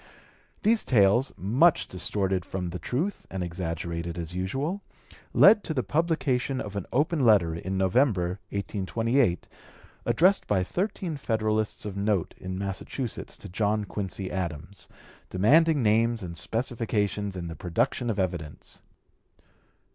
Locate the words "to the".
5.65-5.83